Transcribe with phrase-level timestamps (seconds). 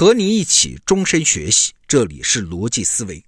[0.00, 3.22] 和你一起终身学习，这里是逻辑思维。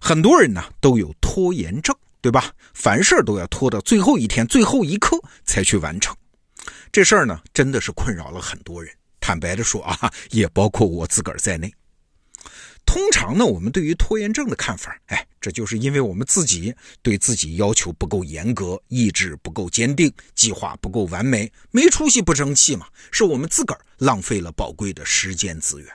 [0.00, 2.50] 很多人呢都有拖延症，对吧？
[2.72, 6.16] 凡事都要拖到最后一天、最后一刻才去完成。
[6.90, 8.90] 这事儿呢，真的是困扰了很多人。
[9.20, 11.70] 坦白的说啊，也包括我自个儿在内。
[12.92, 25.90] 通常呢，我们对于拖延症的看法，哎，这就是因为我们自己对自己要求不够严格，意志不够坚定，计划不够完美，没出息不争气嘛，是我们自个儿浪费了宝贵的时间资源。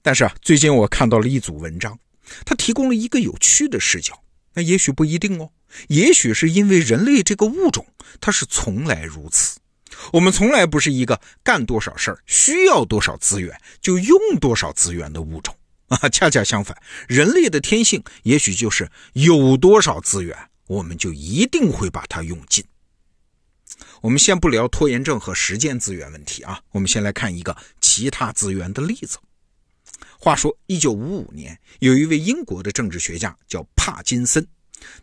[0.00, 1.98] 但是啊，最近我看到了一组文章，
[2.46, 4.16] 它提供了一个有趣的视角。
[4.54, 5.50] 那也许不一定哦，
[5.88, 7.84] 也许是因为人类这个物种，
[8.20, 9.58] 它是从来如此。
[10.12, 15.52] 我们从来不是一个干多少事儿需要多少资源就用多少资源的物种。
[15.90, 16.76] 啊， 恰恰相反，
[17.08, 22.64] 人类的天性也许就是有多少资源，我们就一定会把它用尽。
[24.00, 29.18] 我们先不聊拖延症和时间资源问题啊，我们先来看一个其他资源的例子。
[30.18, 34.46] 话说，一九五五年，有一位英国的政治学家叫帕金森，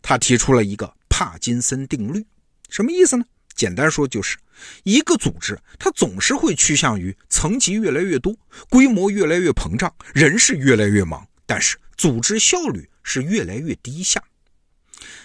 [0.02, 2.26] 他提出了一个帕金森定律，
[2.70, 3.26] 什么意思呢？
[3.56, 4.38] 简单说就是，
[4.84, 8.36] 一个组织它总是会趋向于层级越来越多，
[8.70, 14.22] 规模越来越膨胀，人是越来越忙，但是组织效率是越来越低下。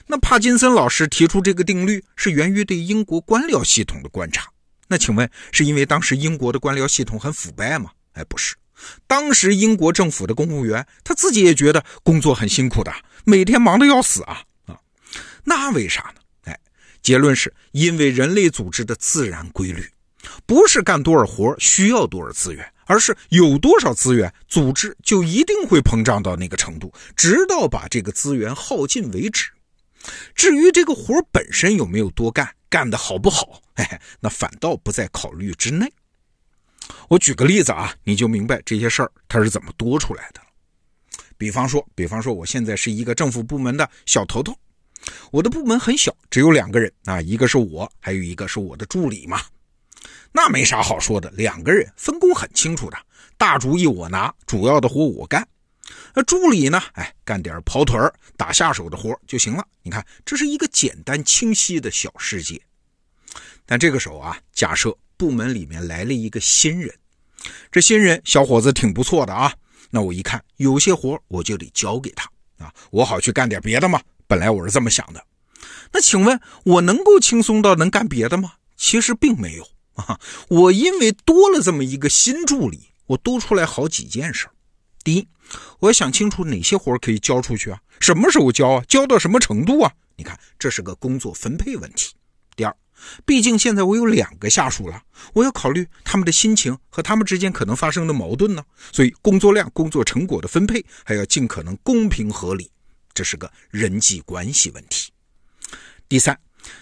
[0.07, 4.49] 那帕金森老师提出这个定律是源于对英国官僚系统的观察。
[4.89, 7.91] 那请问是因为当时英国的官僚系统很腐败吗？
[8.13, 8.55] 哎，不是，
[9.07, 12.93] 当时英国政府的公务员他自己也觉得工作很辛苦的，
[13.25, 14.77] 每天忙得要死啊啊，
[15.45, 16.22] 那为啥呢？
[17.03, 19.85] 结论是因为人类组织的自然规律，
[20.47, 29.51] 不是干多少活需要多少资源，而是有多少资源，组织就一定会膨胀到那个程度，直到把这个资源耗尽为止。
[30.35, 35.93] 至于这个活本身有没有多干，干得好不好，哎，那反倒不在考虑之内。
[37.09, 40.41] 我举个例子啊，你就明白这些事儿它是怎么多出来的。
[41.39, 44.57] 比方说，比方说，我现在是一个政府部门的小头头。
[45.31, 49.41] 我的部门很小，只有两个人啊，一个是我，还有一个是我的助理嘛。
[50.33, 52.97] 那没啥好说的，两个人分工很清楚的，
[53.37, 55.47] 大主意我拿，主要的活我干。
[56.15, 56.81] 那助理呢？
[56.93, 59.67] 哎，干点跑腿儿、打下手的活就行了。
[59.83, 62.61] 你看，这是一个简单清晰的小世界。
[63.67, 66.95] 但这个时候啊，假设部门里面来了一个新人，
[67.71, 69.53] 这新人小伙子挺不错的啊。
[69.91, 74.01] 那我一看，有些活我就得交给他啊，我好去干点别的嘛。
[74.33, 75.23] 本来我是这么想的，
[75.93, 78.55] 那请问我能够轻松到能干别的吗？
[78.79, 80.19] 其实并没有啊。
[80.49, 84.49] 我因为多了这么一个新助理，我多出来好几件事。
[85.05, 85.29] 第一，
[85.81, 89.93] 我要想清楚哪些活可以交出去啊，什么时候交啊，交到什么程度啊？
[90.17, 92.15] 你看，这是个工作分配问题。
[92.57, 92.75] 第二，
[93.27, 95.03] 毕竟现在我有两个下属了，
[95.35, 102.71] 我要考虑他们的心情和他们之间可能发生的矛盾呢，所以工作量、工作成果的分配还要尽可能公平合理。
[103.15, 105.13] 这是个人际关系问题。
[106.09, 106.39] 第三，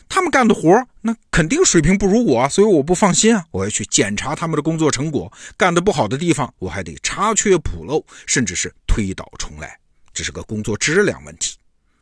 [0.09, 3.45] 他们干的活那肯定水平不如我，所以我不放心啊！
[3.51, 9.79] 我要去检查他们的工作成果，干的不好的地方，我还得查缺补漏，甚至是推倒重来。
[10.13, 11.57] 这是个工作质量问题。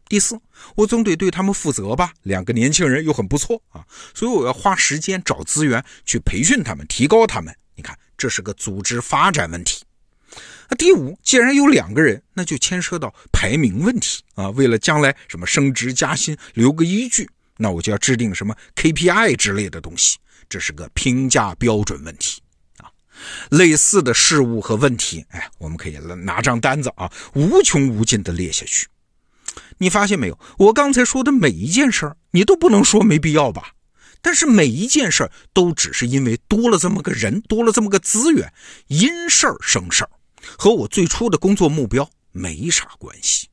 [0.08, 0.40] 第四，
[0.74, 2.14] 我总得对他们负责吧？
[2.22, 3.84] 两个年轻人又很不错啊，
[4.14, 7.54] 所以我要花时间找资源去培训他们，提高他们。
[7.76, 9.84] 你看，这是个组织发展问题。
[10.70, 14.50] 那第五，既然有两个人，那就牵涉到排名问题啊。
[14.50, 20.18] 为了将来什么升职加薪留个依据，那我就要制定什么 KPI 之类的东西，
[20.48, 22.42] 这是个评价标准问题
[22.76, 22.90] 啊。
[23.50, 28.86] 类似的事物和问题，哎，我们可以拿张单子啊，无穷无尽的列下去。
[29.78, 30.38] 你发现没有？
[30.58, 33.72] 我刚才说的每一件事儿，你都不能说没必要吧？
[34.20, 38.52] 但是每一件事儿都只是因为多了这么个人，多了这么个资源，
[38.88, 40.10] 因事儿生事儿。
[40.56, 43.49] 和我最初的工作目标没啥关系，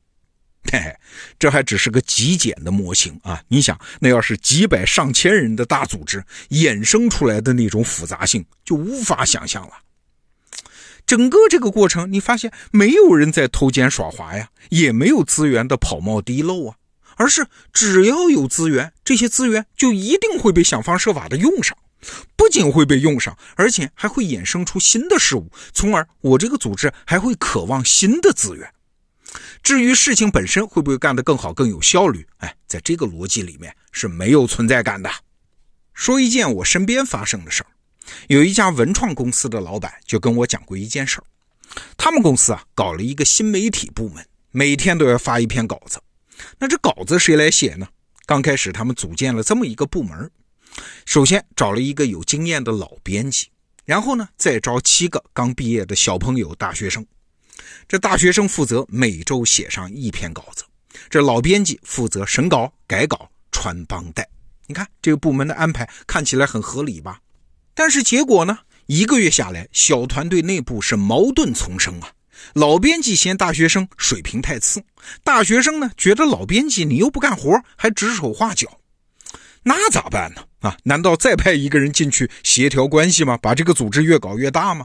[0.70, 0.96] 嘿嘿，
[1.38, 3.42] 这还只是个极简的模型啊！
[3.48, 9.72] 你想，那要是几百上千人的大组织衍生出来的那种复杂性，就无法想象了。
[11.06, 16.76] 整个这个过程，你发现没有人在偷奸耍滑呀，也没有资源的跑冒滴漏啊，
[17.16, 21.76] 而是只要有资源，这些资源就一定会被想方设法的用上。
[22.36, 28.72] 不仅会被用上，而且还会衍生出新的事物，从而我这个组织还会渴望新的资源。
[29.62, 35.10] 至于事情本身会不会干得更好、更有效率，哎，在这个逻辑里面是没有存在感的。
[35.92, 37.70] 说一件我身边发生的事儿，
[38.28, 41.24] 有一家文创公司的老板就跟我讲过一件事儿。
[41.96, 46.00] 他们公司啊搞了一个新媒体部门，每天都要发一篇稿子。
[46.58, 47.88] 那这稿子谁来写呢？
[48.24, 50.30] 刚开始他们组建了这么一个部门。
[51.04, 53.48] 首先找了一个有经验的老编辑，
[53.84, 57.04] 然后呢，再招七个刚毕业的小朋友大学生。
[57.88, 60.64] 这大学生负责每周写上一篇稿子，
[61.08, 64.28] 这老编辑负责审稿、改稿、穿帮带。
[64.66, 67.20] 你看这个部门的安排看起来很合理吧？
[67.74, 68.58] 但是结果呢？
[68.86, 72.12] 一个月下来，小团队内部是矛盾丛生啊。
[72.52, 74.82] 老编辑嫌大学生水平太次，
[75.24, 78.80] 大学生呢觉得老编辑你又不干活，还指手画脚，
[79.62, 80.44] 那咋办呢？
[80.66, 83.38] 啊，难道再派一个人进去协调关系吗？
[83.40, 84.84] 把这个组织越搞越大吗？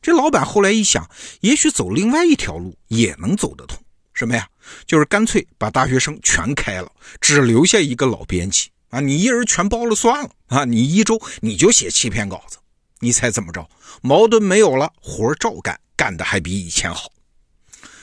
[0.00, 1.08] 这老板后来一想，
[1.40, 3.78] 也许走另外一条路也能走得通。
[4.14, 4.48] 什么呀？
[4.86, 12.58] 就是干脆把大学生全开了，只留下一个老编辑啊，你一人全包了算了啊，你一周你就写七篇稿子，
[13.00, 13.68] 你猜怎么着？
[14.00, 17.10] 矛盾没有了，活照干，干的还比以前好。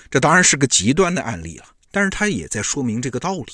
[0.09, 3.53] 这当然是个极端的案例了，但是他也在说明这个道理。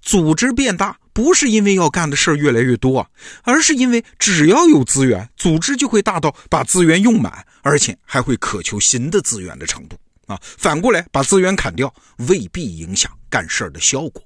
[0.00, 3.10] 组织变大不是因为要干的事儿越来越多，
[3.42, 10.40] 而是因为只要有资源，组织就会大到把资源用满，而且还会渴求新的资源的程度啊。
[10.42, 11.92] 反过来把资源砍掉，
[12.28, 14.22] 未必影响干事儿的效果。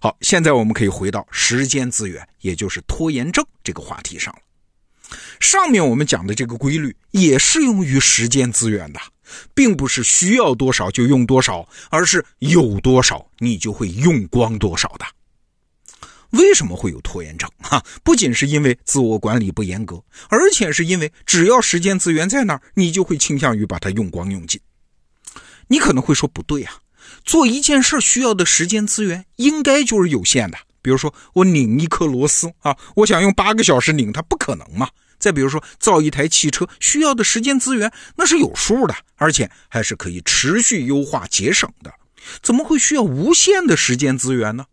[0.00, 4.40] 好，现在我们可以回到时间资源，也就是拖延症这个话题上了。
[5.38, 9.00] 上面我们讲的这个规律也适用于时间资源的。
[9.54, 15.04] 并不是需要多少就用多少，而是有多少你就会用光多少的。
[16.30, 17.48] 为什么会有拖延症？
[17.60, 24.60] 哈，不仅是因为自我管理不严格，而且是因为只要时间资源在那儿，你就会倾向于把它用光用尽。
[25.68, 26.78] 你可能会说不对啊，
[27.24, 30.58] 做一件事需要的时间资源应该就是有限的。
[30.82, 34.88] 比如说我拧一颗螺丝啊，我想用八个小时拧它，不可能嘛。
[35.24, 41.90] 再比如说，造一台汽车需要的时间资源那是有数的，而且还是可以持续优化节省的，
[42.42, 44.66] 怎么会需要无限的时间资源呢？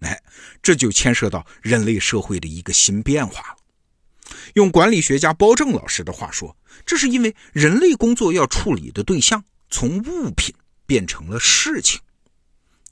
[0.00, 0.18] 哎，
[0.62, 3.56] 这就牵涉到人类社会的一个新变化了。
[4.54, 6.56] 用管理学家包正老师的话说，
[6.86, 10.54] 这是因为人类工作要处理的对象从物品
[10.86, 12.00] 变成了事情。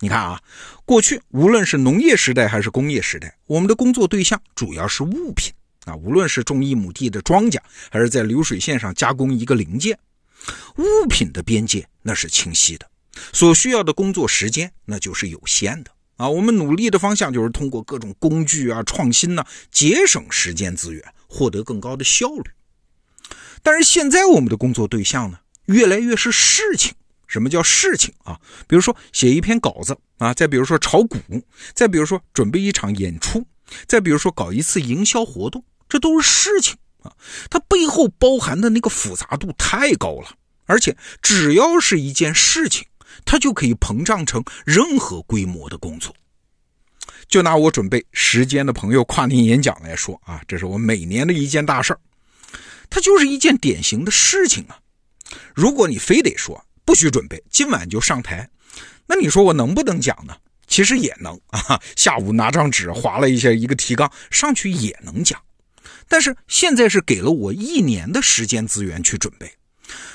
[0.00, 0.42] 你看啊，
[0.84, 5.50] 过去无论是农业时代还是工业时代，我们的工作对象主要是物品。
[5.86, 7.58] 啊，无论是种一亩地的庄稼，
[7.90, 9.98] 还是在流水线上加工一个零件，
[10.76, 12.86] 物品的边界那是清晰的，
[13.32, 16.28] 所需要的工作时间那就是有限的啊。
[16.28, 22.50] 我们努力的方向就是通过各种工具啊、创新呢，节省时间资源，获得更高的效率。
[23.62, 26.94] 但是现在我们的工作对象呢，越来越是事情。
[27.28, 28.40] 什么叫事情啊？
[28.68, 31.18] 比如说写一篇稿子啊，再比如说炒股，
[31.74, 33.44] 再比如说准备一场演出，
[33.88, 35.64] 再比如说搞一次营销活动。
[35.88, 37.12] 这都是事情啊，
[37.50, 40.30] 它背后包含的那个复杂度太高了，
[40.66, 42.86] 而且只要是一件事情，
[43.24, 46.14] 它就可以膨胀成任何规模的工作。
[47.28, 52.00] 就拿我准备时间的朋友跨年演讲来说啊，这是我每年的一件大事儿，
[52.88, 54.78] 它就是一件典型的事情啊。
[55.54, 58.48] 如果你非得说不许准备，今晚就上台，
[59.06, 60.36] 那你说我能不能讲呢？
[60.68, 65.40] 其实也能啊， 下午拿张纸划了一下一个提纲上去也能讲。
[66.08, 69.52] 但是现在是给了我一年的时间资源去准备，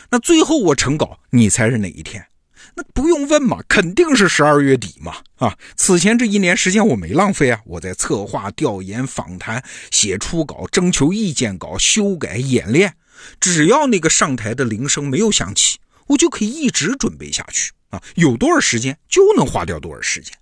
[0.09, 2.25] 那最后我成稿，你猜是哪一天？
[2.73, 5.17] 那不用问嘛，肯定是十二月底嘛！
[5.35, 9.61] 啊，此前这一年时间我没浪费啊，我在策划、调研、访谈、
[9.91, 12.95] 写初稿、征求意见稿、修改、演练，
[13.41, 18.01] 只要那个上台的铃声没有响起，我就可以一直准备下去啊！
[18.15, 20.33] 有多少时间就能花掉多少时间。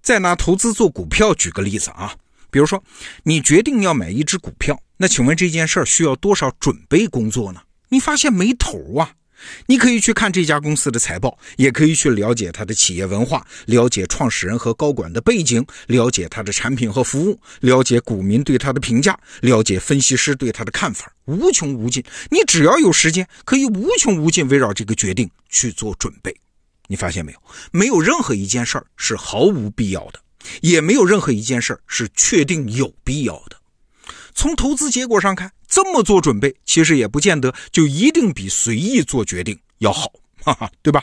[0.00, 2.14] 再拿投资做股票举个例子啊。
[2.54, 2.80] 比如说，
[3.24, 7.60] 你决定要买一只股票，那请问这件事儿需要多少准备工作呢？
[7.88, 9.10] 你发现没头啊？
[9.66, 22.00] 你可以去看这家公司的财报，也可以去了解它的企业文化，了解创始人和高管的背景，了解它的产品和服务，了解股民对它的评价，了解分析师对它的看法，无穷无尽。
[22.30, 26.32] 你只要有时间，可以无穷无尽围绕这个决定去做准备。
[26.86, 27.38] 你发现没有？
[27.72, 30.20] 没有任何一件事儿是毫无必要的。
[30.60, 33.56] 也没有任何一件事是确定有必要的。
[34.34, 40.10] 从投资结果上看，这么做准备其实也不见得就一定比随意做决定要好，
[40.42, 41.02] 哈哈，对吧？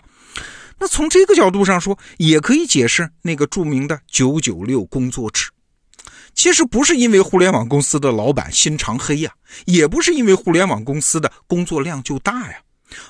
[0.78, 5.50] 那从这个角度上说，也可以解释那个著名的“九九六”工作制。
[6.34, 9.32] 其实不是因为互联网公司的老板心肠黑呀，
[9.66, 12.58] 也不是因为互联网公司的工作量就大呀，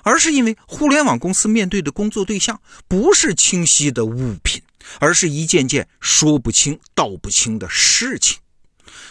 [0.03, 4.61] 而是因为互联网公司面对的工作对象不是清晰的物品。
[4.99, 8.39] 而是一件件说不清道不清的事情，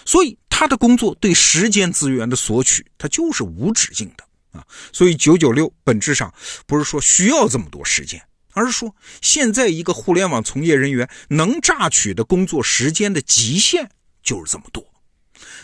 [0.05, 4.25] 所以他的工作对时间资源的索取，他就是无止境的
[4.59, 4.67] 啊。
[4.93, 6.33] 所以九九六本质上
[6.67, 8.23] 不是说需要这么多时间，
[8.53, 13.89] 而是说现在一个互联网从业人员能榨取的工作时间的极限
[14.23, 14.85] 就是这么多。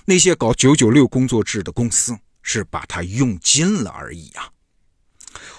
[0.04, 4.48] 那些搞九九六工作制的公司，是把它用尽了而已啊。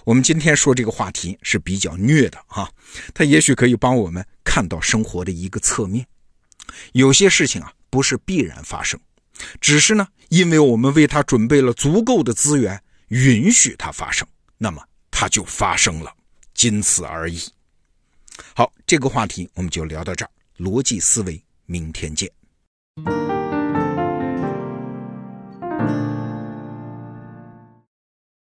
[0.05, 2.71] 我们今天说这个话题是比较虐的哈，
[3.13, 6.05] 它也许可以帮我们看到生活的一个侧面。
[6.93, 8.99] 有些事情啊，不是必然发生，
[9.59, 16.13] 只是呢，因为我们为它准备了足够的资源，允许它发生，那么它就发生了，
[16.53, 17.41] 仅此而已。
[18.53, 20.31] 好，这个话题我们就聊到这儿。
[20.57, 22.29] 逻辑思维，明天见。